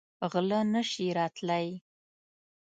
[0.31, 1.67] غله نه شي راتلی.